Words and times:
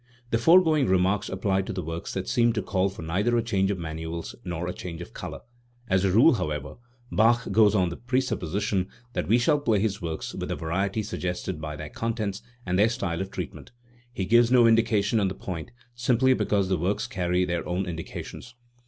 The 0.31 0.39
foregoing 0.39 0.87
remarks 0.87 1.29
apply 1.29 1.61
to 1.61 1.71
the 1.73 1.83
works 1.83 2.11
that 2.15 2.27
seem 2.27 2.53
to 2.53 2.63
call 2.63 2.89
for 2.89 3.03
neither 3.03 3.37
a 3.37 3.43
change, 3.43 3.69
of 3.69 3.77
manuals 3.77 4.33
nor 4.43 4.65
a 4.67 4.73
change 4.73 4.99
of 4.99 5.13
colour. 5.13 5.41
As 5.87 6.03
a 6.03 6.11
rule, 6.11 6.33
however, 6.33 6.77
Bach 7.11 7.51
goes 7.51 7.75
on 7.75 7.89
the 7.89 7.97
presupposition 7.97 8.87
that 9.13 9.27
we 9.27 9.37
shall 9.37 9.59
play 9.59 9.79
his 9.79 10.01
works 10.01 10.33
with 10.33 10.49
the 10.49 10.55
variety 10.55 11.03
suggested 11.03 11.61
by 11.61 11.75
their 11.75 11.89
contents 11.89 12.41
and 12.65 12.79
their 12.79 12.89
style 12.89 13.21
of 13.21 13.29
treatment. 13.29 13.73
He 14.11 14.25
gives 14.25 14.49
no 14.49 14.65
indications 14.65 15.19
on 15.19 15.27
the 15.27 15.35
point, 15.35 15.69
simply 15.93 16.33
because 16.33 16.67
the 16.67 16.79
works 16.79 17.05
carry 17.05 17.45
their 17.45 17.67
own 17.69 17.85
indications. 17.85 18.55